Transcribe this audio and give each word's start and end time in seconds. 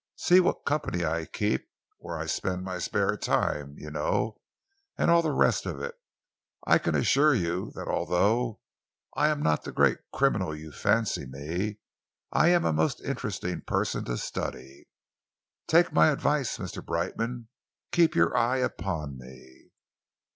See 0.15 0.39
what 0.39 0.65
company 0.65 1.05
I 1.05 1.25
keep, 1.25 1.69
where 1.99 2.17
I 2.17 2.25
spend 2.25 2.63
my 2.63 2.79
spare 2.79 3.15
time 3.17 3.75
you 3.77 3.91
know 3.91 4.39
and 4.97 5.11
all 5.11 5.21
the 5.21 5.29
rest 5.31 5.67
of 5.67 5.79
it. 5.79 5.93
I 6.65 6.79
can 6.79 6.95
assure 6.95 7.35
you 7.35 7.71
that 7.75 7.87
although 7.87 8.61
I 9.15 9.27
am 9.27 9.43
not 9.43 9.63
the 9.63 9.71
great 9.71 9.99
criminal 10.11 10.55
you 10.55 10.71
fancy 10.71 11.27
me, 11.27 11.77
I 12.31 12.47
am 12.47 12.65
a 12.65 12.73
most 12.73 12.99
interesting 13.01 13.61
person 13.61 14.03
to 14.05 14.17
study. 14.17 14.87
Take 15.67 15.93
my 15.93 16.07
advice, 16.09 16.57
Mr. 16.57 16.83
Brightman. 16.83 17.49
Keep 17.91 18.15
your 18.15 18.35
eye 18.35 18.57
upon 18.57 19.19
me." 19.19 19.69